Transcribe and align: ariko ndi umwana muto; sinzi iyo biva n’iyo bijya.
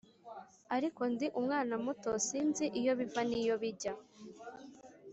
ariko 0.75 1.01
ndi 1.13 1.27
umwana 1.39 1.73
muto; 1.85 2.11
sinzi 2.27 2.65
iyo 2.79 2.91
biva 2.99 3.21
n’iyo 3.29 3.55
bijya. 3.61 3.93